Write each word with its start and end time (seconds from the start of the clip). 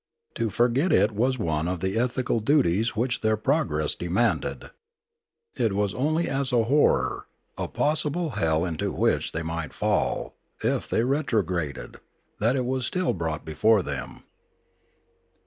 To 0.33 0.47
fcrget 0.47 0.91
it 0.91 1.11
was 1.11 1.37
one 1.37 1.67
of 1.67 1.79
the 1.79 1.95
ethical 1.95 2.39
duties 2.39 2.95
which 2.95 3.21
their 3.21 3.37
progress 3.37 3.93
demanded. 3.93 4.71
It 5.55 5.73
was 5.73 5.93
only 5.93 6.27
as 6.27 6.51
a 6.51 6.63
horror, 6.63 7.27
as 7.55 7.65
a 7.65 7.67
possible 7.67 8.31
hell 8.31 8.65
into 8.65 8.91
which 8.91 9.31
they 9.31 9.43
might 9.43 9.73
fall, 9.75 10.33
if 10.63 10.89
they 10.89 11.03
retrograded, 11.03 11.99
that 12.39 12.55
it 12.55 12.65
was 12.65 12.87
still 12.87 13.13
brought 13.13 13.45
before 13.45 13.83
them. 13.83 14.23